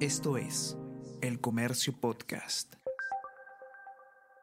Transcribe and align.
Esto 0.00 0.36
es 0.36 0.76
El 1.22 1.40
Comercio 1.40 1.98
Podcast. 1.98 2.74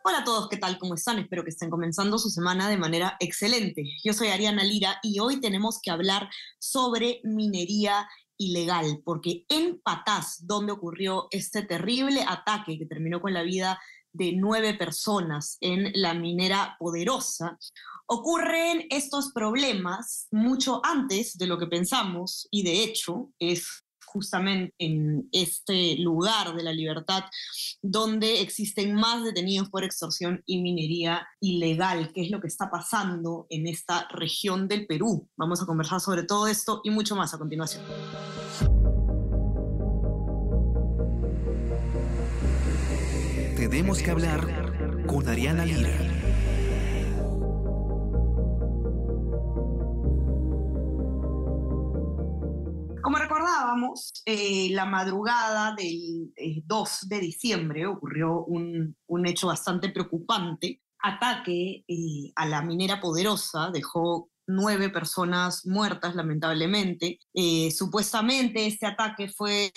Hola 0.04 0.22
a 0.22 0.24
todos, 0.24 0.50
¿qué 0.50 0.58
tal? 0.58 0.80
¿Cómo 0.80 0.96
están? 0.96 1.20
Espero 1.20 1.44
que 1.44 1.52
estén 1.52 1.70
comenzando 1.70 2.18
su 2.18 2.32
semana 2.32 2.70
de 2.70 2.78
manera 2.78 3.18
excelente. 3.20 3.86
Yo 4.04 4.14
soy 4.14 4.30
Ariana 4.30 4.64
Lira 4.64 4.98
y 5.04 5.20
hoy 5.20 5.40
tenemos 5.40 5.80
que 5.80 5.92
hablar 5.92 6.28
sobre 6.58 7.22
minería 7.24 8.10
ilegal, 8.36 9.04
porque 9.06 9.46
en 9.48 9.80
Patás, 9.80 10.48
donde 10.48 10.72
ocurrió 10.72 11.28
este 11.30 11.62
terrible 11.62 12.26
ataque 12.28 12.80
que 12.80 12.88
terminó 12.88 13.22
con 13.22 13.36
la 13.36 13.44
vida 13.44 13.80
de 14.12 14.32
nueve 14.34 14.74
personas 14.74 15.58
en 15.62 15.92
la 15.94 16.16
minera 16.16 16.78
poderosa, 16.80 17.60
ocurren 18.08 18.88
estos 18.90 19.32
problemas 19.32 20.28
mucho 20.32 20.82
antes 20.84 21.38
de 21.38 21.46
lo 21.46 21.60
que 21.60 21.68
pensamos 21.68 22.48
y 22.50 22.64
de 22.64 22.84
hecho 22.84 23.30
es 23.38 23.83
justamente 24.14 24.74
en 24.78 25.28
este 25.32 25.98
lugar 25.98 26.56
de 26.56 26.64
la 26.64 26.72
libertad 26.72 27.24
donde 27.82 28.42
existen 28.42 28.94
más 28.94 29.24
detenidos 29.24 29.70
por 29.70 29.84
extorsión 29.84 30.42
y 30.46 30.62
minería 30.62 31.28
ilegal, 31.42 32.12
¿Qué 32.14 32.22
es 32.22 32.32
lo 32.32 32.40
que 32.40 32.48
está 32.48 32.70
pasando 32.70 33.48
en 33.50 33.68
esta 33.68 34.08
región 34.10 34.68
del 34.68 34.86
Perú. 34.86 35.28
Vamos 35.36 35.62
a 35.62 35.66
conversar 35.66 36.00
sobre 36.00 36.24
todo 36.24 36.48
esto 36.48 36.82
y 36.84 36.92
mucho 36.92 37.16
más 37.16 37.34
a 37.34 37.38
continuación. 37.38 37.84
Tenemos 43.56 44.00
que 44.00 44.12
hablar 44.12 45.06
con 45.08 45.28
Ariana 45.28 45.66
Lira. 45.66 46.13
Eh, 54.26 54.70
la 54.72 54.86
madrugada 54.86 55.76
del 55.76 56.32
2 56.66 57.04
eh, 57.04 57.08
de 57.08 57.20
diciembre 57.20 57.86
ocurrió 57.86 58.44
un, 58.46 58.96
un 59.08 59.28
hecho 59.28 59.48
bastante 59.48 59.90
preocupante. 59.90 60.82
Ataque 61.00 61.84
eh, 61.88 62.32
a 62.36 62.46
la 62.46 62.62
minera 62.62 63.02
poderosa 63.02 63.70
dejó 63.72 64.30
nueve 64.46 64.90
personas 64.90 65.66
muertas, 65.66 66.16
lamentablemente. 66.16 67.18
Supuestamente 67.72 68.66
este 68.68 68.86
ataque 68.86 69.30
fue 69.30 69.72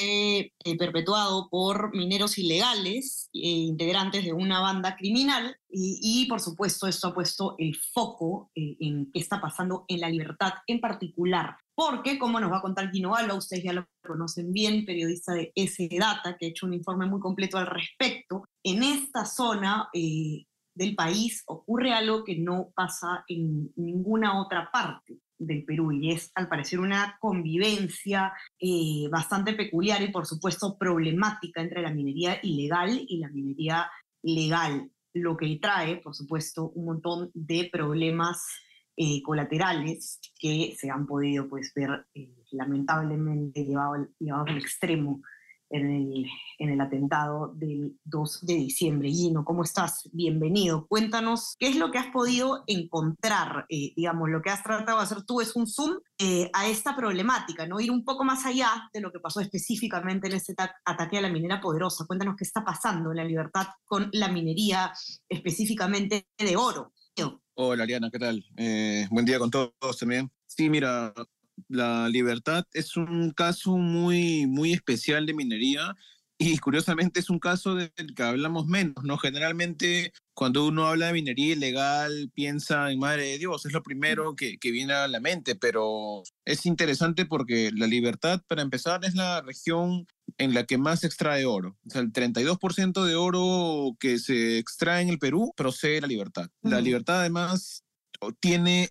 perpetuado 0.77 1.49
por 1.49 1.95
mineros 1.95 2.37
ilegales, 2.37 3.29
integrantes 3.33 4.25
de 4.25 4.33
una 4.33 4.59
banda 4.59 4.97
criminal, 4.97 5.57
y, 5.69 6.27
por 6.29 6.41
supuesto 6.41 6.89
esto 6.89 7.09
ha 7.09 7.15
puesto 7.15 7.55
el 7.59 7.77
foco 7.77 8.51
en 8.57 9.09
qué 9.13 9.21
está 9.21 9.41
pasando 9.41 9.85
en 9.87 10.01
la 10.01 10.09
libertad 10.09 10.55
en 10.67 10.81
particular. 10.81 11.57
Porque, 11.77 12.19
como 12.19 12.41
nos 12.41 12.51
va 12.51 12.59
a 12.59 12.63
contar 12.63 12.91
Gino 12.91 13.15
Alba, 13.15 13.35
ustedes 13.35 13.63
ya 13.63 13.75
lo 13.75 13.87
conocen 14.03 14.51
bien, 14.51 14.87
periodista 14.87 15.35
de 15.35 15.53
S-Data, 15.55 16.37
que 16.39 16.47
ha 16.47 16.49
hecho 16.49 16.65
un 16.65 16.73
informe 16.73 17.05
muy 17.05 17.21
completo 17.21 17.59
al 17.59 17.67
respecto, 17.67 18.45
en 18.65 18.83
esta 18.83 19.27
zona 19.27 19.91
del 19.93 20.95
país 20.97 21.43
ocurre 21.47 21.93
algo 21.93 22.25
que 22.25 22.39
no 22.39 22.71
pasa 22.75 23.25
en 23.29 23.73
ninguna 23.77 24.41
otra 24.41 24.71
parte 24.73 25.21
del 25.39 25.65
Perú 25.65 25.93
y 25.93 26.13
es 26.13 26.31
al 26.35 26.49
parecer 26.49 26.81
una 26.81 27.19
convivencia 27.21 28.33
eh, 28.59 29.07
bastante 29.11 29.53
peculiar 29.53 30.01
y 30.03 30.11
por 30.11 30.27
supuesto 30.27 30.79
problemática 30.79 31.61
entre 31.61 31.83
la 31.83 31.91
minería 31.91 32.39
ilegal 32.43 33.05
y 33.07 33.19
la 33.19 33.29
minería 33.29 33.91
legal, 34.23 34.91
lo 35.15 35.37
que 35.37 35.59
trae 35.61 35.97
por 35.99 36.15
supuesto 36.15 36.71
un 36.71 36.87
montón 36.87 37.31
de 37.35 37.69
problemas 37.71 38.47
eh, 38.97 39.23
colaterales 39.23 40.21
que 40.39 40.75
se 40.79 40.91
han 40.91 41.07
podido 41.07 41.49
pues 41.49 41.73
ver 41.75 42.07
eh, 42.15 42.33
lamentablemente 42.53 43.65
llevados 43.65 44.09
llevado 44.19 44.47
al 44.47 44.59
extremo 44.59 45.21
en 45.71 45.91
el, 45.91 46.27
en 46.59 46.71
el 46.71 46.81
atentado 46.81 47.53
del 47.55 47.99
2 48.05 48.47
de 48.47 48.55
diciembre. 48.55 49.11
Gino, 49.11 49.45
¿cómo 49.45 49.63
estás? 49.63 50.09
Bienvenido. 50.13 50.87
Cuéntanos 50.87 51.57
qué 51.59 51.69
es 51.69 51.77
lo 51.77 51.91
que 51.91 51.99
has 51.99 52.09
podido 52.09 52.63
encontrar, 52.67 53.67
eh, 53.69 53.93
digamos, 53.97 54.29
lo 54.31 54.43
que 54.43 54.51
has 54.51 54.63
tratado 54.63 54.99
de 54.99 55.05
hacer 55.05 55.25
tú 55.25 55.41
es 55.41 55.57
un 55.57 55.67
zoom 55.67 55.99
eh, 56.19 56.51
a 56.53 56.67
esta 56.69 56.95
problemática, 56.95 57.67
¿no? 57.67 57.81
Ir 57.81 57.91
un 57.91 58.05
poco 58.05 58.25
más 58.25 58.47
allá 58.47 58.89
de 58.93 59.01
lo 59.01 59.13
que 59.13 59.21
pasó 59.21 59.41
específicamente 59.41 60.29
en 60.29 60.35
este 60.35 60.55
ataque 60.85 61.19
a 61.19 61.23
la 61.23 61.31
minera 61.31 61.61
poderosa. 61.61 62.07
Cuéntanos 62.07 62.37
qué 62.37 62.45
está 62.45 62.65
pasando 62.65 63.11
en 63.11 63.17
la 63.17 63.25
libertad 63.25 63.67
con 63.85 64.09
la 64.13 64.29
minería 64.29 64.93
específicamente 65.29 66.29
de 66.39 66.57
oro. 66.57 66.93
Hola, 67.59 67.85
Ariana, 67.85 68.11
¿qué 68.11 68.19
tal? 68.19 68.45
Eh, 68.59 69.07
buen 69.11 69.25
día 69.25 69.39
con 69.39 69.51
todos 69.51 69.97
también. 69.99 70.31
Sí, 70.47 70.69
mira, 70.69 71.15
la 71.69 72.07
libertad 72.11 72.67
es 72.75 72.99
un 72.99 73.31
caso 73.31 73.79
muy, 73.79 74.47
muy 74.47 74.75
especial 74.75 75.25
de 75.25 75.33
minería 75.33 75.95
y 76.37 76.59
curiosamente 76.59 77.19
es 77.19 77.31
un 77.31 77.39
caso 77.39 77.75
del 77.75 77.91
que 78.15 78.23
hablamos 78.23 78.67
menos, 78.67 79.03
¿no? 79.05 79.17
Generalmente 79.17 80.13
cuando 80.35 80.67
uno 80.67 80.87
habla 80.87 81.07
de 81.07 81.15
minería 81.15 81.55
ilegal 81.55 82.31
piensa 82.35 82.93
en 82.93 82.99
Madre 82.99 83.23
de 83.23 83.39
Dios, 83.39 83.65
es 83.65 83.73
lo 83.73 83.83
primero 83.83 84.37
que, 84.37 84.59
que 84.59 84.71
viene 84.71 84.93
a 84.93 85.09
la 85.09 85.21
mente, 85.21 85.57
pero 85.57 86.25
es 86.45 86.67
interesante 86.67 87.25
porque 87.25 87.71
la 87.75 87.87
libertad, 87.87 88.43
para 88.47 88.61
empezar, 88.61 89.03
es 89.07 89.15
la 89.15 89.41
región 89.41 90.07
en 90.39 90.55
la 90.55 90.65
que 90.65 90.79
más 90.79 91.01
se 91.01 91.07
extrae 91.07 91.47
oro. 91.47 91.77
O 91.87 91.91
sea, 91.91 92.01
el 92.01 92.13
32% 92.13 93.05
de 93.05 93.15
oro 93.15 93.97
que 93.99 94.19
se 94.19 94.59
extrae 94.59 95.03
en 95.03 95.09
el 95.09 95.19
Perú 95.19 95.53
procede 95.57 95.95
de 95.95 96.01
la 96.03 96.07
libertad. 96.07 96.49
La 96.63 96.81
libertad 96.81 97.21
además 97.21 97.85
tiene 98.41 98.91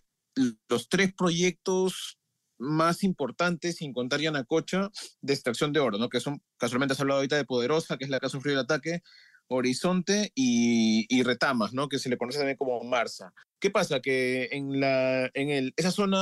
los 0.67 0.89
tres 0.89 1.13
proyectos 1.13 2.17
más 2.57 3.03
importantes, 3.03 3.77
sin 3.77 3.93
contar 3.93 4.21
Yanacocha, 4.21 4.89
de 5.21 5.33
extracción 5.33 5.73
de 5.73 5.79
oro, 5.79 5.97
¿no? 5.97 6.09
que 6.09 6.19
son, 6.19 6.41
casualmente 6.57 6.93
has 6.93 6.99
hablado 6.99 7.19
ahorita 7.19 7.35
de 7.35 7.45
Poderosa, 7.45 7.97
que 7.97 8.05
es 8.05 8.09
la 8.09 8.19
que 8.19 8.27
ha 8.27 8.29
sufrido 8.29 8.59
el 8.59 8.63
ataque, 8.63 9.01
Horizonte 9.47 10.31
y, 10.33 11.21
Retamas, 11.23 11.73
¿no? 11.73 11.87
que 11.87 11.99
se 11.99 12.09
le 12.09 12.17
conoce 12.17 12.39
también 12.39 12.57
como 12.57 12.83
Marsa. 12.83 13.33
¿Qué 13.59 13.69
pasa? 13.69 13.99
Que 13.99 14.49
en, 14.51 14.79
la, 14.79 15.29
en 15.33 15.49
el, 15.49 15.73
esa 15.75 15.91
zona, 15.91 16.17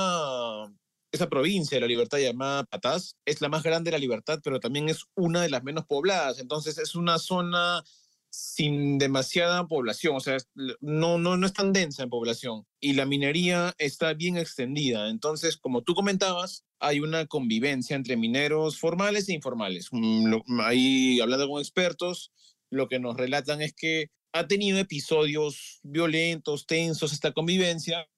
esa 1.13 1.29
provincia 1.29 1.78
de 1.78 1.81
la 1.81 1.88
Libertad 1.88 2.18
llamada 2.18 2.63
Patás, 2.63 3.18
es 3.24 3.40
la 3.40 3.47
más 3.47 3.62
grande 3.62 3.91
de 3.91 3.97
la 3.97 4.01
Libertad, 4.01 4.40
pero 4.44 4.59
también 4.59 4.90
es 4.90 5.06
una 5.16 5.44
de 5.44 5.50
las 5.50 5.63
menos 5.63 5.85
pobladas. 5.85 6.40
Entonces 6.40 6.79
es 6.79 6.96
una 6.96 7.19
zona 7.19 7.84
sin 8.31 8.97
demasiada 8.97 9.68
población, 9.68 10.16
o 10.16 10.19
sea, 10.19 10.38
no, 10.81 11.19
no, 11.19 11.38
no 11.38 11.46
es 11.46 11.53
tan 11.53 11.72
densa 11.72 12.01
en 12.01 12.09
población 12.09 12.66
y 12.79 12.94
la 12.94 13.06
minería 13.06 13.75
está 13.78 14.16
bien 14.16 14.38
extendida. 14.38 15.09
Entonces, 15.09 15.56
como 15.56 15.84
tú 15.84 15.94
comentabas, 15.94 16.66
hay 16.79 17.00
una 17.00 17.28
convivencia 17.28 17.95
entre 17.95 18.18
mineros 18.18 18.80
formales 18.80 19.30
e 19.30 19.34
informales. 19.34 19.90
Mm, 19.91 20.62
ahí, 20.62 21.22
hablando 21.22 21.47
con 21.47 21.62
expertos, 21.62 22.31
lo 22.72 22.88
que 22.88 22.97
nos 22.97 23.16
relatan 23.18 23.62
es 23.62 23.74
que 23.75 24.09
ha 24.31 24.47
tenido 24.47 24.80
episodios 24.80 25.80
violentos, 25.84 26.66
tensos 26.66 27.13
esta 27.13 27.34
convivencia, 27.34 28.09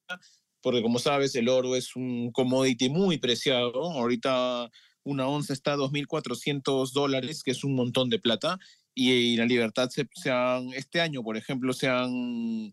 porque 0.66 0.82
como 0.82 0.98
sabes, 0.98 1.32
el 1.36 1.48
oro 1.48 1.76
es 1.76 1.94
un 1.94 2.32
commodity 2.32 2.88
muy 2.88 3.18
preciado. 3.18 3.72
Ahorita 3.92 4.68
una 5.04 5.28
onza 5.28 5.52
está 5.52 5.74
a 5.74 5.76
2.400 5.76 6.90
dólares, 6.90 7.44
que 7.44 7.52
es 7.52 7.62
un 7.62 7.76
montón 7.76 8.10
de 8.10 8.18
plata, 8.18 8.58
y 8.92 9.34
en 9.34 9.38
la 9.38 9.44
libertad 9.44 9.90
se, 9.90 10.08
han, 10.28 10.72
este 10.72 11.00
año, 11.00 11.22
por 11.22 11.36
ejemplo, 11.36 11.72
se 11.72 11.86
han 11.86 12.72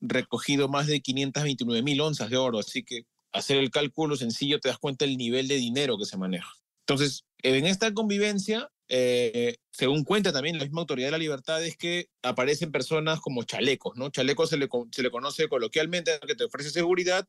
recogido 0.00 0.68
más 0.68 0.86
de 0.86 1.02
529 1.02 1.82
mil 1.82 2.00
onzas 2.00 2.30
de 2.30 2.38
oro, 2.38 2.58
así 2.58 2.82
que 2.82 3.02
hacer 3.32 3.58
el 3.58 3.70
cálculo 3.70 4.16
sencillo 4.16 4.58
te 4.58 4.70
das 4.70 4.78
cuenta 4.78 5.04
del 5.04 5.18
nivel 5.18 5.46
de 5.46 5.56
dinero 5.56 5.98
que 5.98 6.06
se 6.06 6.16
maneja. 6.16 6.54
Entonces, 6.88 7.26
en 7.42 7.66
esta 7.66 7.92
convivencia, 7.92 8.70
eh, 8.88 9.56
según 9.70 10.04
cuenta 10.04 10.32
también 10.32 10.58
la 10.58 10.64
misma 10.64 10.80
autoridad 10.80 11.08
de 11.08 11.12
la 11.12 11.18
libertad, 11.18 11.64
es 11.64 11.76
que 11.76 12.08
aparecen 12.22 12.72
personas 12.72 13.20
como 13.20 13.42
chalecos, 13.44 13.96
¿no? 13.96 14.10
Chalecos 14.10 14.50
se 14.50 14.56
le, 14.56 14.68
se 14.92 15.02
le 15.02 15.10
conoce 15.10 15.48
coloquialmente 15.48 16.18
que 16.26 16.34
te 16.34 16.44
ofrece 16.44 16.70
seguridad 16.70 17.26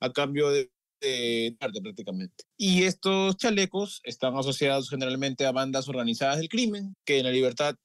a 0.00 0.12
cambio 0.12 0.50
de, 0.50 0.70
de 1.00 1.56
prácticamente. 1.58 2.44
Y 2.56 2.84
estos 2.84 3.36
chalecos 3.36 4.00
están 4.04 4.36
asociados 4.36 4.90
generalmente 4.90 5.46
a 5.46 5.52
bandas 5.52 5.88
organizadas 5.88 6.38
del 6.38 6.48
crimen, 6.48 6.94
que 7.04 7.18
en 7.18 7.24
la 7.24 7.32
libertad 7.32 7.76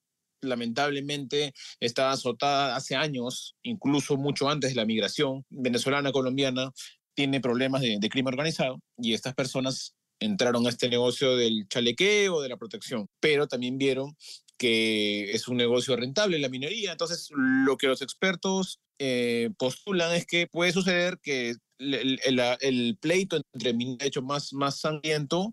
lamentablemente 0.41 1.53
está 1.79 2.11
azotada 2.11 2.75
hace 2.75 2.95
años, 2.95 3.55
incluso 3.63 4.17
mucho 4.17 4.49
antes 4.49 4.71
de 4.71 4.75
la 4.75 4.85
migración 4.85 5.43
venezolana, 5.49 6.11
colombiana, 6.11 6.71
tiene 7.15 7.39
problemas 7.39 7.81
de, 7.81 7.97
de 7.99 8.09
crimen 8.09 8.33
organizado 8.33 8.79
y 8.97 9.13
estas 9.13 9.33
personas 9.33 9.95
entraron 10.19 10.65
a 10.65 10.69
este 10.69 10.89
negocio 10.89 11.35
del 11.35 11.67
chalequeo, 11.67 12.41
de 12.41 12.49
la 12.49 12.57
protección, 12.57 13.07
pero 13.19 13.47
también 13.47 13.77
vieron 13.77 14.15
que 14.57 15.31
es 15.31 15.47
un 15.47 15.57
negocio 15.57 15.95
rentable 15.95 16.39
la 16.39 16.49
minería. 16.49 16.91
Entonces, 16.91 17.29
lo 17.33 17.77
que 17.77 17.87
los 17.87 18.01
expertos 18.01 18.79
eh, 18.99 19.49
postulan 19.57 20.13
es 20.13 20.25
que 20.25 20.47
puede 20.47 20.71
suceder 20.71 21.19
que 21.21 21.55
el, 21.77 22.97
pleito 23.01 23.41
entre 23.53 23.73
mineros 23.73 24.07
hecho 24.07 24.21
más, 24.21 24.53
más 24.53 24.79
sangriento 24.79 25.51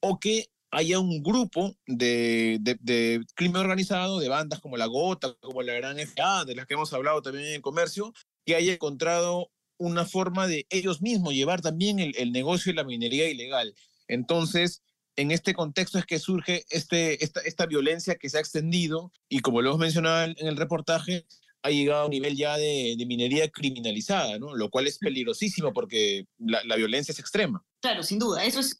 o 0.00 0.18
que 0.18 0.46
haya 0.70 0.98
un 0.98 1.22
grupo 1.22 1.74
de, 1.86 2.58
de, 2.60 3.24
crimen 3.34 3.56
organizado, 3.56 4.18
de 4.18 4.28
bandas 4.28 4.60
como 4.60 4.76
la 4.76 4.86
Gota, 4.86 5.34
como 5.40 5.62
la 5.62 5.74
Gran 5.74 5.98
FA, 5.98 6.44
de 6.44 6.54
las 6.54 6.66
que 6.66 6.74
hemos 6.74 6.92
hablado 6.92 7.22
también 7.22 7.46
en 7.46 7.54
el 7.54 7.62
comercio, 7.62 8.12
que 8.44 8.54
haya 8.54 8.74
encontrado 8.74 9.50
una 9.78 10.04
forma 10.04 10.46
de 10.46 10.66
ellos 10.70 11.00
mismos 11.00 11.34
llevar 11.34 11.60
también 11.60 11.98
el, 12.00 12.14
el 12.16 12.32
negocio 12.32 12.72
y 12.72 12.74
la 12.74 12.84
minería 12.84 13.28
ilegal. 13.28 13.74
Entonces, 14.08 14.82
en 15.16 15.30
este 15.30 15.54
contexto 15.54 15.98
es 15.98 16.06
que 16.06 16.18
surge 16.18 16.64
este, 16.70 17.22
esta, 17.24 17.40
esta 17.40 17.66
violencia 17.66 18.16
que 18.16 18.28
se 18.28 18.38
ha 18.38 18.40
extendido 18.40 19.12
y 19.28 19.40
como 19.40 19.62
lo 19.62 19.70
hemos 19.70 19.80
mencionado 19.80 20.24
en 20.36 20.46
el 20.46 20.56
reportaje, 20.56 21.26
ha 21.62 21.70
llegado 21.70 22.02
a 22.02 22.04
un 22.04 22.10
nivel 22.10 22.36
ya 22.36 22.56
de, 22.56 22.94
minería 23.06 23.48
criminalizada, 23.50 24.38
¿no? 24.38 24.54
Lo 24.54 24.70
cual 24.70 24.86
es 24.86 24.98
peligrosísimo 24.98 25.72
porque 25.72 26.26
la, 26.38 26.62
la, 26.64 26.76
violencia 26.76 27.12
es 27.12 27.18
extrema. 27.18 27.64
Claro, 27.80 28.02
sin 28.02 28.18
duda. 28.18 28.44
Eso 28.44 28.60
es 28.60 28.76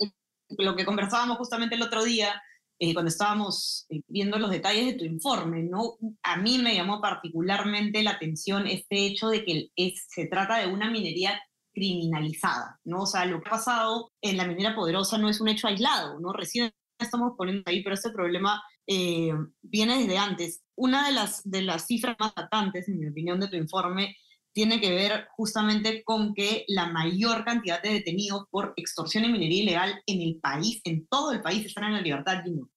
lo 0.57 0.77
que 0.77 0.85
conversábamos 0.85 1.39
justamente 1.39 1.75
el 1.75 1.83
otro 1.83 2.05
día 2.05 2.41
eh, 2.81 2.95
cuando 2.95 3.09
estábamos 3.09 3.87
eh, 3.91 4.03
viendo 4.07 4.39
los 4.39 4.51
detalles 4.51 4.87
de 4.87 4.95
tu 4.95 5.05
informe, 5.05 5.65
¿no? 5.65 5.99
A 6.23 6.37
mí 6.37 6.59
me 6.59 6.77
llamó 6.77 7.01
particularmente 7.01 8.03
la 8.05 8.13
atención 8.13 8.69
este 8.69 9.07
hecho 9.07 9.29
de 9.29 9.45
que 9.45 9.71
es, 9.75 10.07
se 10.09 10.27
trata 10.27 10.59
de 10.59 10.69
una 10.69 10.89
minería 10.89 11.41
criminalizada, 11.79 12.81
¿no? 12.85 13.03
O 13.03 13.07
sea, 13.07 13.25
lo 13.25 13.41
que 13.41 13.49
ha 13.49 13.53
pasado 13.53 14.11
en 14.21 14.37
la 14.37 14.47
minera 14.47 14.75
poderosa 14.75 15.17
no 15.19 15.29
es 15.29 15.41
un 15.41 15.49
hecho 15.49 15.69
aislado, 15.69 16.19
¿no? 16.21 16.33
Recién 16.33 16.73
estamos 16.99 17.33
poniendo 17.37 17.63
ahí, 17.67 17.83
pero 17.83 17.95
este 17.95 18.11
problema 18.11 18.61
eh, 18.87 19.33
viene 19.63 19.99
desde 19.99 20.19
antes. 20.19 20.63
Una 20.75 21.07
de 21.07 21.13
las, 21.13 21.49
de 21.49 21.63
las 21.63 21.87
cifras 21.87 22.17
más 22.19 22.33
atacantes, 22.35 22.89
en 22.89 22.99
mi 22.99 23.07
opinión, 23.07 23.39
de 23.39 23.49
tu 23.49 23.57
informe 23.57 24.17
tiene 24.53 24.81
que 24.81 24.91
ver 24.91 25.29
justamente 25.37 26.03
con 26.03 26.35
que 26.35 26.65
la 26.67 26.91
mayor 26.91 27.45
cantidad 27.45 27.81
de 27.81 27.93
detenidos 27.93 28.47
por 28.51 28.73
extorsión 28.77 29.25
y 29.25 29.29
minería 29.33 29.63
ilegal 29.63 30.03
en 30.07 30.21
el 30.21 30.41
país, 30.41 30.81
en 30.85 31.07
todo 31.07 31.31
el 31.31 31.43
país, 31.43 31.65
están 31.65 31.85
en 31.85 31.93
la 31.93 32.01
libertad, 32.01 32.43
Gino. 32.45 32.69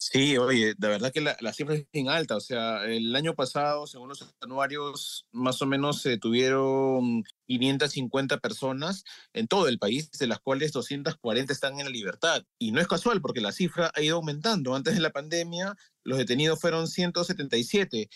Sí, 0.00 0.38
oye, 0.38 0.74
de 0.78 0.88
verdad 0.88 1.12
que 1.12 1.20
la, 1.20 1.52
cifra 1.52 1.74
es 1.74 1.84
bien 1.92 2.08
alta. 2.08 2.36
O 2.36 2.40
sea, 2.40 2.84
el 2.84 3.14
año 3.16 3.34
pasado, 3.34 3.86
según 3.88 4.08
los 4.08 4.24
anuarios, 4.40 5.26
más 5.32 5.60
o 5.60 5.66
menos 5.66 6.02
se 6.02 6.18
tuvieron 6.18 7.24
550 7.48 8.38
personas 8.38 9.02
en 9.32 9.48
todo 9.48 9.66
el 9.66 9.80
país, 9.80 10.08
de 10.12 10.28
las 10.28 10.38
cuales 10.38 10.70
240 10.70 11.52
están 11.52 11.80
en 11.80 11.86
la 11.86 11.90
libertad. 11.90 12.44
Y 12.60 12.70
no 12.70 12.80
es 12.80 12.86
casual, 12.86 13.20
porque 13.20 13.40
la 13.40 13.50
cifra 13.50 13.90
ha 13.92 14.00
ido 14.00 14.16
aumentando. 14.16 14.76
Antes 14.76 14.94
de 14.94 15.00
la 15.00 15.10
pandemia, 15.10 15.74
los 16.04 16.18
detenidos 16.18 16.60
fueron 16.60 16.86
177 16.86 18.08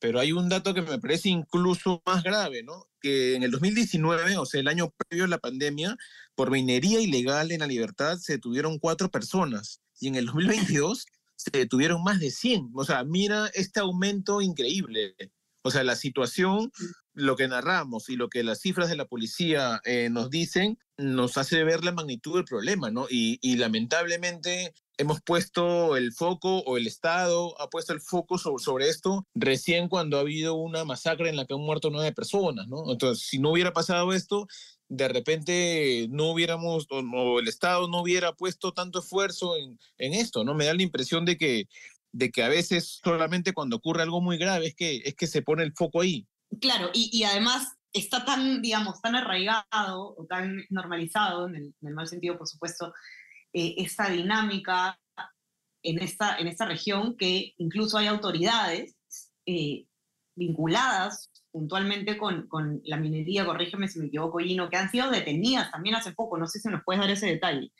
pero 0.00 0.18
hay 0.18 0.32
un 0.32 0.48
dato 0.48 0.72
que 0.72 0.82
me 0.82 0.98
parece 0.98 1.28
incluso 1.28 2.02
más 2.06 2.24
grave, 2.24 2.62
¿no? 2.62 2.88
Que 3.00 3.36
en 3.36 3.42
el 3.42 3.50
2019, 3.50 4.38
o 4.38 4.46
sea, 4.46 4.60
el 4.60 4.68
año 4.68 4.94
previo 4.96 5.26
a 5.26 5.28
la 5.28 5.38
pandemia, 5.38 5.96
por 6.34 6.50
minería 6.50 7.00
ilegal 7.00 7.52
en 7.52 7.60
la 7.60 7.66
libertad 7.66 8.16
se 8.16 8.34
detuvieron 8.34 8.78
cuatro 8.78 9.10
personas 9.10 9.82
y 10.00 10.08
en 10.08 10.14
el 10.16 10.26
2022 10.26 11.06
se 11.40 11.58
detuvieron 11.58 12.02
más 12.02 12.20
de 12.20 12.30
100. 12.30 12.70
O 12.74 12.84
sea, 12.84 13.04
mira 13.04 13.50
este 13.54 13.80
aumento 13.80 14.40
increíble. 14.42 15.14
O 15.62 15.70
sea, 15.70 15.84
la 15.84 15.96
situación, 15.96 16.72
lo 17.12 17.36
que 17.36 17.48
narramos 17.48 18.08
y 18.08 18.16
lo 18.16 18.28
que 18.28 18.42
las 18.42 18.60
cifras 18.60 18.88
de 18.88 18.96
la 18.96 19.06
policía 19.06 19.80
eh, 19.84 20.08
nos 20.10 20.30
dicen, 20.30 20.78
nos 20.96 21.36
hace 21.38 21.64
ver 21.64 21.84
la 21.84 21.92
magnitud 21.92 22.36
del 22.36 22.44
problema, 22.44 22.90
¿no? 22.90 23.06
Y, 23.10 23.38
y 23.42 23.56
lamentablemente 23.56 24.74
hemos 25.00 25.22
puesto 25.22 25.96
el 25.96 26.12
foco 26.12 26.58
o 26.60 26.76
el 26.76 26.86
Estado 26.86 27.58
ha 27.60 27.70
puesto 27.70 27.94
el 27.94 28.02
foco 28.02 28.36
sobre, 28.36 28.88
esto 28.88 29.26
recién 29.34 29.88
cuando 29.88 30.18
ha 30.18 30.20
habido 30.20 30.54
una 30.54 30.84
masacre 30.84 31.30
en 31.30 31.36
la 31.36 31.46
que 31.46 31.54
han 31.54 31.60
muerto 31.60 31.88
nueve 31.90 32.12
personas, 32.12 32.68
¿no? 32.68 32.90
Entonces, 32.90 33.26
si 33.26 33.38
no 33.38 33.50
hubiera 33.50 33.72
pasado 33.72 34.12
esto, 34.12 34.46
de 34.90 35.08
repente 35.08 36.08
no 36.10 36.32
hubiéramos, 36.32 36.86
o, 36.90 37.38
el 37.38 37.48
Estado 37.48 37.88
no 37.88 38.02
hubiera 38.02 38.32
puesto 38.32 38.72
tanto 38.72 38.98
esfuerzo 38.98 39.56
en, 39.56 39.78
en, 39.98 40.14
esto, 40.14 40.44
¿no? 40.44 40.54
Me 40.54 40.66
da 40.66 40.74
la 40.74 40.82
impresión 40.82 41.24
de 41.24 41.38
que, 41.38 41.68
de 42.12 42.30
que 42.30 42.42
a 42.42 42.48
veces 42.48 43.00
solamente 43.02 43.52
cuando 43.52 43.76
ocurre 43.76 44.02
algo 44.02 44.20
muy 44.20 44.36
grave 44.36 44.66
es 44.66 44.74
que, 44.74 44.96
es 44.96 45.14
que 45.14 45.28
se 45.28 45.42
pone 45.42 45.62
el 45.62 45.72
foco 45.74 46.00
ahí. 46.00 46.26
Claro, 46.60 46.90
y, 46.92 47.08
y 47.16 47.22
además 47.22 47.76
está 47.92 48.24
tan, 48.24 48.60
digamos, 48.62 49.00
tan 49.00 49.14
arraigado 49.14 50.14
o 50.16 50.26
tan 50.28 50.64
normalizado, 50.70 51.46
en 51.46 51.54
el, 51.54 51.74
en 51.80 51.94
mal 51.94 52.08
sentido, 52.08 52.36
por 52.36 52.48
supuesto, 52.48 52.92
eh, 53.52 53.74
esta 53.78 54.10
dinámica 54.10 54.98
en 55.82 56.02
esta, 56.02 56.36
en 56.36 56.48
esta 56.48 56.66
región 56.66 57.16
que 57.16 57.54
incluso 57.58 57.96
hay 57.96 58.08
autoridades 58.08 58.96
eh, 59.46 59.86
vinculadas 60.34 61.29
puntualmente 61.50 62.16
con, 62.16 62.46
con, 62.48 62.80
la 62.84 62.96
minería, 62.96 63.44
corrígeme 63.44 63.88
si 63.88 63.98
me 63.98 64.06
equivoco, 64.06 64.38
Gino, 64.38 64.68
que 64.70 64.76
han 64.76 64.90
sido 64.90 65.10
detenidas 65.10 65.70
también 65.70 65.96
hace 65.96 66.12
poco. 66.12 66.38
No 66.38 66.46
sé 66.46 66.60
si 66.60 66.68
nos 66.68 66.82
puedes 66.84 67.00
dar 67.00 67.10
ese 67.10 67.26
detalle. 67.26 67.72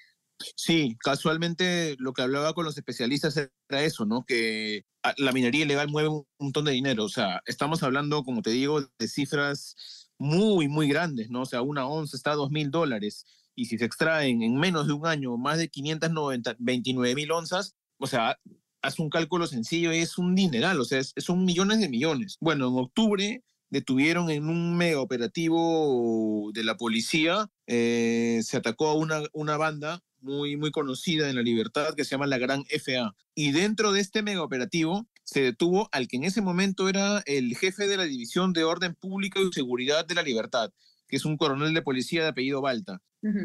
Sí, 0.56 0.96
casualmente 1.00 1.96
lo 1.98 2.12
que 2.12 2.22
hablaba 2.22 2.54
con 2.54 2.64
los 2.64 2.76
especialistas 2.76 3.36
era 3.36 3.82
eso, 3.82 4.06
¿no? 4.06 4.24
Que 4.24 4.84
la 5.16 5.32
minería 5.32 5.64
ilegal 5.64 5.88
mueve 5.88 6.08
un 6.08 6.26
montón 6.38 6.64
de 6.64 6.72
dinero. 6.72 7.04
O 7.04 7.08
sea, 7.08 7.42
estamos 7.46 7.82
hablando, 7.82 8.22
como 8.22 8.42
te 8.42 8.50
digo, 8.50 8.80
de 8.98 9.08
cifras 9.08 10.08
muy, 10.18 10.68
muy 10.68 10.88
grandes, 10.88 11.30
¿no? 11.30 11.42
O 11.42 11.46
sea, 11.46 11.62
una 11.62 11.86
onza 11.86 12.16
está 12.16 12.32
a 12.32 12.36
dos 12.36 12.50
mil 12.50 12.70
dólares 12.70 13.26
y 13.54 13.66
si 13.66 13.78
se 13.78 13.84
extraen 13.84 14.42
en 14.42 14.56
menos 14.56 14.86
de 14.86 14.92
un 14.94 15.06
año 15.06 15.36
más 15.36 15.58
de 15.58 15.68
529 15.68 17.14
mil 17.14 17.30
onzas, 17.32 17.74
o 17.98 18.06
sea, 18.06 18.38
haz 18.82 18.98
un 18.98 19.10
cálculo 19.10 19.46
sencillo, 19.46 19.90
es 19.90 20.18
un 20.18 20.34
dineral, 20.34 20.80
o 20.80 20.84
sea, 20.84 21.02
son 21.02 21.44
millones 21.44 21.80
de 21.80 21.88
millones. 21.88 22.36
Bueno, 22.40 22.68
en 22.68 22.78
octubre 22.78 23.44
detuvieron 23.70 24.30
en 24.30 24.48
un 24.48 24.76
mega 24.76 25.00
operativo 25.00 26.50
de 26.52 26.64
la 26.64 26.76
policía, 26.76 27.48
eh, 27.66 28.40
se 28.42 28.56
atacó 28.56 28.88
a 28.88 28.94
una, 28.94 29.22
una 29.32 29.56
banda 29.56 30.02
muy, 30.20 30.56
muy 30.56 30.70
conocida 30.70 31.30
en 31.30 31.36
la 31.36 31.42
libertad 31.42 31.94
que 31.94 32.04
se 32.04 32.10
llama 32.10 32.26
la 32.26 32.38
Gran 32.38 32.64
FA. 32.66 33.14
Y 33.34 33.52
dentro 33.52 33.92
de 33.92 34.00
este 34.00 34.22
mega 34.22 34.42
operativo 34.42 35.06
se 35.24 35.42
detuvo 35.42 35.88
al 35.92 36.08
que 36.08 36.16
en 36.16 36.24
ese 36.24 36.42
momento 36.42 36.88
era 36.88 37.22
el 37.26 37.56
jefe 37.56 37.86
de 37.86 37.96
la 37.96 38.04
División 38.04 38.52
de 38.52 38.64
Orden 38.64 38.94
Pública 38.94 39.40
y 39.40 39.52
Seguridad 39.52 40.06
de 40.06 40.14
la 40.14 40.22
Libertad, 40.22 40.72
que 41.08 41.16
es 41.16 41.24
un 41.24 41.36
coronel 41.36 41.72
de 41.72 41.82
policía 41.82 42.22
de 42.22 42.28
apellido 42.28 42.60
Balta. 42.60 43.00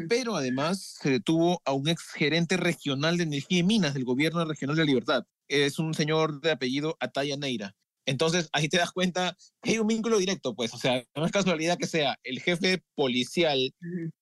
Pero 0.08 0.36
además 0.36 0.96
se 1.00 1.10
detuvo 1.10 1.60
a 1.66 1.72
un 1.72 1.88
ex 1.88 2.10
gerente 2.12 2.56
regional 2.56 3.18
de 3.18 3.24
energía 3.24 3.58
y 3.58 3.62
minas 3.62 3.92
del 3.92 4.04
gobierno 4.04 4.42
regional 4.44 4.74
de 4.74 4.82
la 4.82 4.86
Libertad. 4.86 5.26
Es 5.48 5.78
un 5.78 5.92
señor 5.92 6.40
de 6.40 6.50
apellido 6.50 6.96
Ataya 6.98 7.36
Neira. 7.36 7.76
Entonces 8.06 8.48
ahí 8.52 8.68
te 8.68 8.78
das 8.78 8.92
cuenta 8.92 9.36
que 9.60 9.72
hay 9.72 9.78
un 9.78 9.88
vínculo 9.88 10.18
directo, 10.18 10.54
pues, 10.54 10.72
o 10.72 10.78
sea, 10.78 11.02
no 11.14 11.26
es 11.26 11.32
casualidad 11.32 11.76
que 11.76 11.88
sea 11.88 12.18
el 12.22 12.40
jefe 12.40 12.82
policial 12.94 13.74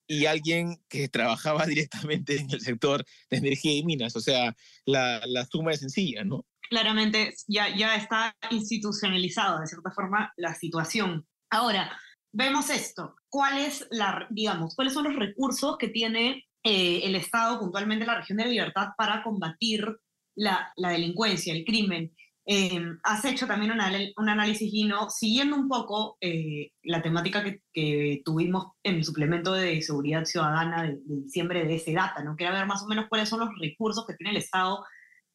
y 0.07 0.27
alguien 0.27 0.83
que 0.89 1.09
trabajaba 1.09 1.67
directamente 1.67 2.37
en 2.37 2.51
el 2.51 2.61
sector 2.61 3.05
de 3.31 3.37
energía 3.37 3.77
y 3.77 3.85
minas, 3.85 4.17
o 4.17 4.21
sea, 4.21 4.57
la, 4.87 5.21
la 5.27 5.45
suma 5.47 5.73
es 5.73 5.81
sencilla, 5.81 6.25
¿no? 6.25 6.47
Claramente 6.71 7.35
ya, 7.47 7.77
ya 7.77 7.95
está 7.95 8.35
institucionalizado 8.51 9.61
de 9.61 9.67
cierta 9.67 9.91
forma 9.91 10.33
la 10.37 10.55
situación. 10.55 11.27
Ahora, 11.51 11.95
vemos 12.33 12.71
esto. 12.71 13.15
¿Cuál 13.29 13.59
es 13.59 13.87
la, 13.91 14.27
digamos, 14.31 14.75
¿Cuáles 14.75 14.95
son 14.95 15.05
los 15.05 15.17
recursos 15.17 15.77
que 15.79 15.89
tiene 15.89 16.47
eh, 16.63 17.03
el 17.05 17.15
Estado, 17.17 17.61
puntualmente 17.61 18.07
la 18.07 18.17
región 18.17 18.39
de 18.39 18.45
la 18.45 18.51
libertad, 18.51 18.89
para 18.97 19.23
combatir 19.23 19.87
la, 20.35 20.73
la 20.77 20.89
delincuencia, 20.89 21.53
el 21.53 21.65
crimen? 21.65 22.15
Eh, 22.47 22.79
has 23.03 23.25
hecho 23.25 23.47
también 23.47 23.73
un 23.73 24.29
análisis, 24.29 24.71
Gino, 24.71 25.09
siguiendo 25.09 25.57
un 25.57 25.69
poco 25.69 26.19
eh, 26.21 26.73
la 26.83 27.01
temática 27.01 27.43
que, 27.43 27.63
que, 27.73 28.21
tuvimos 28.25 28.73
en 28.83 28.97
el 28.97 29.05
suplemento 29.05 29.55
de 29.55 29.81
seguridad 29.81 30.27
ciudadana 30.27 30.83
de, 30.83 30.99
de, 31.05 31.23
diciembre 31.23 31.65
de 31.65 31.77
ese 31.77 31.95
data, 31.95 32.23
¿no? 32.23 32.37
Quería 32.37 32.53
ver 32.53 32.67
más 32.67 32.83
o 32.83 32.87
menos 32.87 33.07
cuáles 33.09 33.31
son 33.31 33.41
los 33.41 33.49
recursos 33.59 34.05
que 34.07 34.15
tiene 34.15 34.33
el 34.33 34.37
Estado 34.37 34.85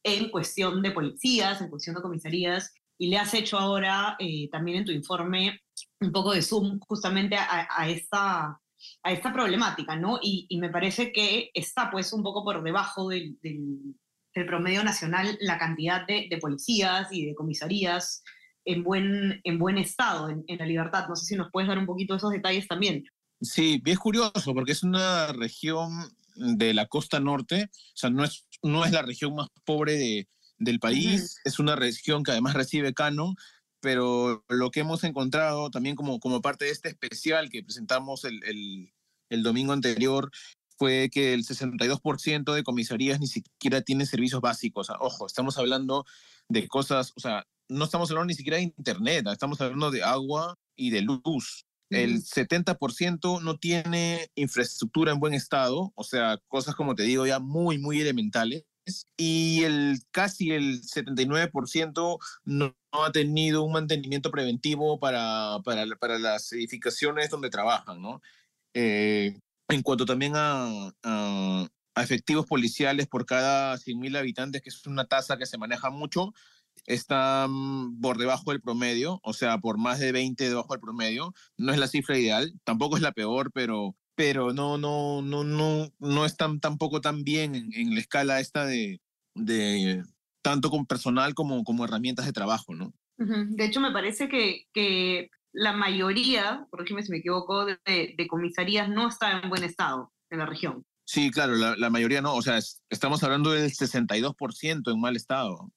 en 0.03 0.29
cuestión 0.29 0.81
de 0.83 0.91
policías, 0.91 1.61
en 1.61 1.69
cuestión 1.69 1.95
de 1.95 2.01
comisarías, 2.01 2.73
y 2.99 3.09
le 3.09 3.17
has 3.17 3.33
hecho 3.33 3.57
ahora 3.57 4.17
también 4.51 4.79
en 4.79 4.85
tu 4.85 4.91
informe 4.91 5.61
un 6.01 6.11
poco 6.11 6.33
de 6.33 6.41
zoom 6.41 6.79
justamente 6.87 7.35
a, 7.35 7.89
esta, 7.89 8.59
a 9.03 9.11
esta 9.11 9.33
problemática, 9.33 9.95
¿no? 9.95 10.19
Y, 10.21 10.57
me 10.59 10.69
parece 10.69 11.11
que 11.11 11.49
está 11.53 11.89
pues 11.91 12.11
un 12.13 12.23
poco 12.23 12.43
por 12.43 12.63
debajo 12.63 13.09
del, 13.09 13.37
del, 13.41 13.95
promedio 14.45 14.83
nacional 14.83 15.37
la 15.41 15.57
cantidad 15.57 16.05
de, 16.05 16.37
policías 16.41 17.07
y 17.11 17.25
de 17.25 17.35
comisarías 17.35 18.23
en 18.65 18.83
buen, 18.83 19.41
en 19.43 19.57
buen 19.57 19.77
estado, 19.77 20.29
en, 20.29 20.57
la 20.57 20.65
libertad. 20.65 21.07
No 21.07 21.15
sé 21.15 21.25
si 21.25 21.35
nos 21.35 21.51
puedes 21.51 21.67
dar 21.67 21.77
un 21.77 21.85
poquito 21.85 22.15
esos 22.15 22.31
detalles 22.31 22.67
también. 22.67 23.03
Sí, 23.41 23.79
bien 23.83 23.97
curioso, 23.97 24.53
porque 24.53 24.73
es 24.73 24.83
una 24.83 25.31
región 25.33 25.91
de 26.35 26.73
la 26.73 26.87
costa 26.87 27.19
norte, 27.19 27.69
o 27.71 27.97
sea, 27.97 28.09
no 28.09 28.23
es, 28.23 28.45
no 28.63 28.85
es 28.85 28.91
la 28.91 29.01
región 29.01 29.35
más 29.35 29.47
pobre 29.65 29.93
de, 29.93 30.27
del 30.57 30.79
país, 30.79 31.39
es 31.43 31.59
una 31.59 31.75
región 31.75 32.23
que 32.23 32.31
además 32.31 32.53
recibe 32.53 32.93
canon, 32.93 33.35
pero 33.81 34.43
lo 34.49 34.71
que 34.71 34.81
hemos 34.81 35.03
encontrado 35.03 35.69
también 35.69 35.95
como, 35.95 36.19
como 36.19 36.41
parte 36.41 36.65
de 36.65 36.71
este 36.71 36.89
especial 36.89 37.49
que 37.49 37.63
presentamos 37.63 38.25
el, 38.25 38.43
el, 38.43 38.93
el 39.29 39.43
domingo 39.43 39.73
anterior 39.73 40.31
fue 40.79 41.09
que 41.11 41.33
el 41.33 41.43
62% 41.43 42.53
de 42.53 42.63
comisarías 42.63 43.19
ni 43.19 43.27
siquiera 43.27 43.81
tiene 43.81 44.05
servicios 44.05 44.39
básicos. 44.39 44.89
ojo, 44.99 45.27
estamos 45.27 45.57
hablando 45.57 46.05
de 46.47 46.67
cosas, 46.69 47.11
o 47.17 47.19
sea, 47.19 47.45
no 47.67 47.83
estamos 47.83 48.09
hablando 48.09 48.27
ni 48.27 48.33
siquiera 48.33 48.57
de 48.57 48.63
internet, 48.63 49.27
estamos 49.29 49.59
hablando 49.59 49.91
de 49.91 50.03
agua 50.03 50.57
y 50.77 50.89
de 50.89 51.01
luz. 51.01 51.65
El 51.89 52.23
70% 52.23 53.41
no 53.41 53.57
tiene 53.57 54.29
infraestructura 54.35 55.11
en 55.11 55.19
buen 55.19 55.33
estado, 55.33 55.91
o 55.95 56.03
sea, 56.03 56.37
cosas 56.47 56.75
como 56.75 56.95
te 56.95 57.03
digo 57.03 57.25
ya 57.25 57.39
muy, 57.39 57.77
muy 57.79 57.99
elementales 57.99 58.63
y 59.17 59.63
el 59.63 59.99
casi 60.11 60.51
el 60.51 60.81
79% 60.81 62.19
no, 62.45 62.75
ha 62.91 63.11
tenido 63.11 63.63
un 63.63 63.73
mantenimiento 63.73 64.31
preventivo 64.31 64.99
para, 64.99 65.57
para, 65.65 65.85
para 65.99 66.19
las 66.19 66.51
edificaciones 66.53 67.29
donde 67.29 67.49
trabajan, 67.49 68.01
¿no? 68.01 68.21
Eh, 68.73 69.39
en 69.69 69.81
cuanto 69.83 70.05
también 70.05 70.33
a, 70.35 70.91
a, 71.03 71.67
a 71.95 72.03
efectivos 72.03 72.45
policiales 72.45 73.07
por 73.07 73.25
cada 73.25 73.75
100.000 73.77 74.17
habitantes, 74.17 74.61
que 74.61 74.69
es 74.69 74.85
una 74.85 75.05
tasa 75.05 75.37
que 75.37 75.45
se 75.45 75.57
maneja 75.57 75.89
mucho, 75.89 76.33
está 76.85 77.47
por 78.01 78.17
debajo 78.17 78.51
del 78.51 78.61
promedio, 78.61 79.19
o 79.23 79.33
sea, 79.33 79.59
por 79.59 79.77
más 79.77 79.99
de 79.99 80.11
20 80.11 80.49
debajo 80.49 80.73
del 80.73 80.81
promedio. 80.81 81.33
No 81.57 81.71
es 81.71 81.79
la 81.79 81.87
cifra 81.87 82.17
ideal, 82.17 82.53
tampoco 82.63 82.95
es 82.95 83.01
la 83.01 83.11
peor, 83.11 83.51
pero, 83.53 83.95
pero 84.15 84.53
no, 84.53 84.77
no, 84.77 85.21
no, 85.21 85.43
no, 85.43 85.89
no 85.99 86.25
es 86.25 86.35
tampoco 86.35 87.01
tan 87.01 87.23
bien 87.23 87.55
en, 87.55 87.93
la 87.93 87.99
escala 87.99 88.39
esta 88.39 88.65
de, 88.65 89.01
de 89.35 90.03
tanto 90.41 90.69
con 90.69 90.85
personal 90.85 91.33
como, 91.33 91.63
como 91.63 91.85
herramientas 91.85 92.25
de 92.25 92.33
trabajo, 92.33 92.73
¿no? 92.73 92.93
De 93.17 93.65
hecho, 93.65 93.81
me 93.81 93.91
parece 93.91 94.29
que, 94.29 94.67
que 94.73 95.29
la 95.53 95.73
mayoría, 95.73 96.65
corrígeme 96.69 97.03
si 97.03 97.11
me 97.11 97.17
equivoco, 97.17 97.65
de, 97.65 97.77
de, 97.85 98.27
comisarías 98.27 98.89
no 98.89 99.07
está 99.07 99.39
en 99.39 99.49
buen 99.49 99.63
estado 99.63 100.11
en 100.29 100.39
la 100.39 100.45
región. 100.45 100.85
Sí, 101.05 101.31
claro, 101.31 101.55
la, 101.55 101.75
la 101.75 101.89
mayoría 101.89 102.21
no, 102.21 102.35
o 102.35 102.41
sea, 102.41 102.59
estamos 102.89 103.23
hablando 103.23 103.51
del 103.51 103.71
62% 103.71 104.91
en 104.91 105.01
mal 105.01 105.15
estado. 105.15 105.71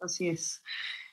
Así 0.00 0.28
es. 0.28 0.62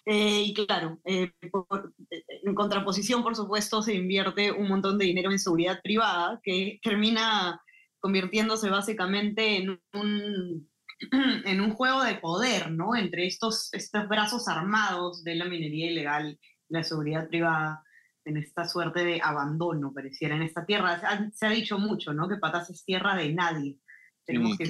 Eh, 0.05 0.41
y 0.41 0.53
claro, 0.53 0.99
eh, 1.05 1.31
en 1.41 2.55
contraposición, 2.55 3.21
por 3.21 3.35
supuesto, 3.35 3.83
se 3.83 3.93
invierte 3.93 4.51
un 4.51 4.67
montón 4.67 4.97
de 4.97 5.05
dinero 5.05 5.31
en 5.31 5.38
seguridad 5.38 5.81
privada 5.83 6.39
que 6.41 6.79
termina 6.81 7.61
convirtiéndose 7.99 8.69
básicamente 8.69 9.57
en 9.57 9.79
un, 9.93 10.69
en 11.45 11.61
un 11.61 11.73
juego 11.73 12.03
de 12.03 12.15
poder, 12.15 12.71
¿no? 12.71 12.95
Entre 12.95 13.27
estos, 13.27 13.69
estos 13.73 14.07
brazos 14.07 14.47
armados 14.47 15.23
de 15.23 15.35
la 15.35 15.45
minería 15.45 15.91
ilegal, 15.91 16.39
la 16.69 16.83
seguridad 16.83 17.27
privada, 17.27 17.83
en 18.25 18.38
esta 18.38 18.67
suerte 18.67 19.03
de 19.03 19.21
abandono, 19.21 19.93
pareciera, 19.93 20.35
en 20.35 20.43
esta 20.43 20.65
tierra. 20.65 21.01
Se 21.33 21.45
ha, 21.45 21.49
dicho 21.49 21.77
mucho, 21.77 22.13
¿no? 22.13 22.29
Que 22.29 22.38
Patas 22.38 22.69
es 22.69 22.85
tierra 22.85 23.15
de 23.15 23.33
nadie. 23.33 23.77
Tenemos 24.25 24.57
que 24.57 24.69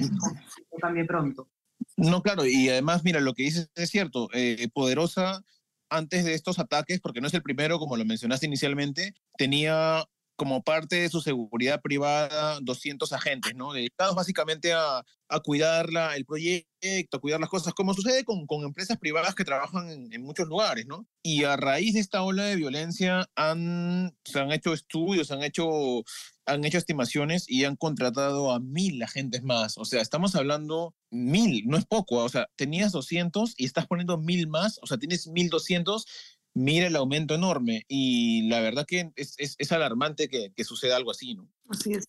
cambie 0.80 1.04
pronto. 1.04 1.50
No, 1.96 2.22
claro, 2.22 2.46
y 2.46 2.68
además, 2.68 3.04
mira, 3.04 3.20
lo 3.20 3.34
que 3.34 3.44
dices 3.44 3.70
es 3.74 3.90
cierto. 3.90 4.28
Eh, 4.32 4.68
Poderosa, 4.72 5.42
antes 5.90 6.24
de 6.24 6.34
estos 6.34 6.58
ataques, 6.58 7.00
porque 7.00 7.20
no 7.20 7.26
es 7.26 7.34
el 7.34 7.42
primero, 7.42 7.78
como 7.78 7.96
lo 7.96 8.04
mencionaste 8.04 8.46
inicialmente, 8.46 9.14
tenía 9.36 10.04
como 10.40 10.62
parte 10.62 10.96
de 10.96 11.10
su 11.10 11.20
seguridad 11.20 11.82
privada 11.82 12.60
200 12.62 13.12
agentes, 13.12 13.54
¿no? 13.54 13.74
Dedicados 13.74 14.14
básicamente 14.14 14.72
a, 14.72 15.04
a 15.28 15.40
cuidar 15.40 15.90
el 16.16 16.24
proyecto, 16.24 17.18
a 17.18 17.20
cuidar 17.20 17.40
las 17.40 17.50
cosas, 17.50 17.74
como 17.74 17.92
sucede 17.92 18.24
con, 18.24 18.46
con 18.46 18.64
empresas 18.64 18.96
privadas 18.96 19.34
que 19.34 19.44
trabajan 19.44 19.90
en, 19.90 20.10
en, 20.10 20.22
muchos 20.22 20.48
lugares, 20.48 20.86
¿no? 20.86 21.06
Y 21.22 21.44
a 21.44 21.58
raíz 21.58 21.92
de 21.92 22.00
esta 22.00 22.22
ola 22.22 22.44
de 22.44 22.56
violencia 22.56 23.28
han, 23.36 24.16
se 24.24 24.40
han 24.40 24.50
hecho 24.50 24.72
estudios, 24.72 25.30
han 25.30 25.42
hecho, 25.42 26.04
han 26.46 26.64
hecho 26.64 26.78
estimaciones 26.78 27.44
y 27.46 27.66
han 27.66 27.76
contratado 27.76 28.50
a 28.50 28.60
mil 28.60 29.02
agentes 29.02 29.42
más. 29.42 29.76
O 29.76 29.84
sea, 29.84 30.00
estamos 30.00 30.36
hablando 30.36 30.94
mil, 31.10 31.66
no 31.66 31.76
es 31.76 31.84
poco, 31.84 32.16
o 32.16 32.28
sea, 32.30 32.48
tenías 32.56 32.92
200 32.92 33.56
y 33.58 33.66
estás 33.66 33.86
poniendo 33.86 34.16
mil 34.16 34.48
más, 34.48 34.78
o 34.80 34.86
sea, 34.86 34.96
tienes 34.96 35.26
1200 35.26 36.06
mira 36.54 36.86
el 36.86 36.96
aumento 36.96 37.34
enorme 37.34 37.84
y 37.88 38.48
la 38.48 38.60
verdad 38.60 38.84
que 38.86 39.12
es, 39.16 39.34
es, 39.38 39.72
alarmante 39.72 40.28
que, 40.28 40.52
que, 40.54 40.64
suceda 40.64 40.96
algo 40.96 41.10
así, 41.10 41.34
¿no? 41.34 41.48
Así 41.68 41.92
es, 41.92 42.06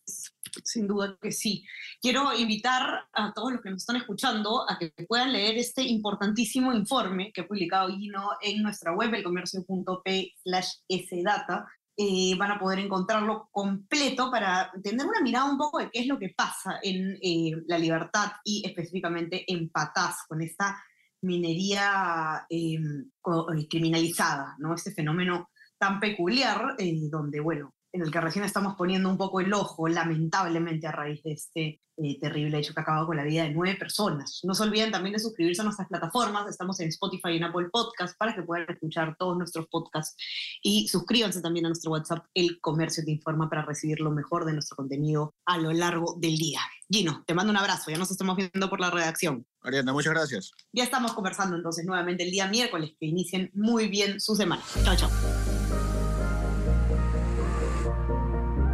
sin 0.64 0.88
duda 0.88 1.18
que 1.22 1.32
sí. 1.32 1.66
Quiero 2.02 2.36
invitar 2.36 3.06
a 3.14 3.34
todos 3.34 3.54
los 3.54 3.62
que 3.62 3.70
nos 3.70 3.82
están 3.82 3.98
escuchando 3.98 4.70
a 4.70 4.78
que 4.78 4.92
puedan 5.08 5.32
leer 5.34 5.58
este 5.58 5.84
importantísimo 5.84 6.74
informe 6.74 7.32
que 7.32 7.42
ha 7.42 7.48
publicado 7.48 7.90
Gino 7.90 8.32
en 8.42 8.64
nuestra 8.64 8.94
web, 8.94 9.14
elcomercio.p 9.14 10.34
slash 10.44 10.70
sdata. 10.90 11.68
Eh, 11.98 12.36
van 12.38 12.52
a 12.52 12.60
poder 12.60 12.80
encontrarlo 12.80 13.50
completo 13.52 14.32
para 14.32 14.72
tener 14.82 15.06
una 15.06 15.22
mirada 15.22 15.52
un 15.52 15.58
poco 15.58 15.78
de 15.78 15.90
qué 15.92 16.00
es 16.00 16.08
lo 16.08 16.18
que 16.18 16.30
pasa 16.30 16.80
en 16.82 17.20
eh, 17.22 17.52
la 17.68 17.78
libertad 17.78 18.32
y 18.44 18.64
específicamente 18.66 19.44
en 19.52 19.70
Patás, 19.70 20.24
con 20.28 20.42
esta 20.42 20.82
minería 21.22 22.46
em, 22.50 23.02
eh, 23.10 23.68
criminalizada, 23.70 24.56
¿no? 24.60 24.74
Este 24.76 24.92
fenómeno 24.92 25.50
tan 25.78 26.00
peculiar, 26.00 26.76
eh, 26.78 27.10
donde, 27.10 27.40
bueno, 27.40 27.74
en 27.94 28.02
el 28.02 28.12
que 28.12 28.22
recién 28.22 28.46
estamos 28.46 28.76
poniendo 28.76 29.10
un 29.10 29.18
poco 29.18 29.42
el 29.42 29.54
ojo, 29.54 29.88
lamentablemente 29.88 30.88
a 30.88 30.92
raíz 30.92 31.22
de 31.24 31.32
este 31.34 31.82
eh, 31.98 32.20
terrible 32.20 32.58
hecho 32.58 32.74
que 32.74 32.80
ha 32.80 32.84
acabado 32.84 33.06
con 33.06 33.18
la 33.18 33.24
vida 33.24 33.44
de 33.44 33.52
nueve 33.52 33.78
personas. 33.78 34.40
No 34.44 34.54
se 34.54 34.64
olviden 34.64 34.92
también 34.92 35.14
de 35.14 35.20
suscribirse 35.20 35.62
a 35.62 35.66
nuestras 35.66 35.88
plataformas, 35.88 36.50
estamos 36.50 36.80
en 36.80 36.88
Spotify 36.88 37.32
y 37.32 37.38
en 37.38 37.44
Apple 37.44 37.68
Podcast 37.72 38.18
para 38.18 38.34
que 38.34 38.44
puedan 38.44 38.66
escuchar 38.70 39.16
todos 39.20 39.38
nuestros 39.38 39.68
podcasts 39.68 40.16
y 40.64 40.88
suscríbanse 40.88 41.42
también 41.42 41.66
a 41.66 41.70
nuestro 41.70 41.92
WhatsApp, 41.92 42.26
El 42.34 42.60
Comercio 42.62 43.04
Te 43.04 43.12
Informa, 43.12 43.50
para 43.50 43.66
recibir 43.66 44.00
lo 44.00 44.12
mejor 44.12 44.46
de 44.46 44.54
nuestro 44.54 44.78
contenido 44.78 45.36
a 45.46 45.58
lo 45.58 45.72
largo 45.74 46.16
del 46.20 46.38
día. 46.38 46.62
Gino, 46.92 47.24
te 47.26 47.34
mando 47.34 47.52
un 47.52 47.58
abrazo, 47.58 47.90
ya 47.90 47.98
nos 47.98 48.12
estamos 48.12 48.36
viendo 48.36 48.70
por 48.70 48.82
la 48.82 48.90
redacción. 48.90 49.46
Ariana, 49.62 49.94
muchas 49.94 50.14
gracias. 50.14 50.52
Ya 50.74 50.84
estamos 50.84 51.14
conversando 51.14 51.56
entonces 51.56 51.86
nuevamente 51.86 52.24
el 52.24 52.32
día 52.32 52.48
miércoles, 52.48 52.92
que 53.00 53.06
inicien 53.06 53.50
muy 53.54 53.88
bien 53.88 54.20
su 54.20 54.36
semana. 54.36 54.62
Chao, 54.84 54.96
chao. 54.98 55.10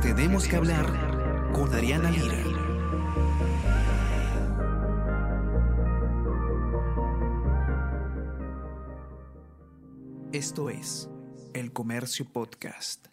Tenemos 0.02 0.48
que 0.48 0.56
hablar 0.56 1.52
con 1.54 1.72
Ariana 1.72 2.10
Lira. 2.10 2.44
Esto 10.32 10.70
es 10.70 11.10
El 11.54 11.72
Comercio 11.72 12.26
Podcast. 12.32 13.08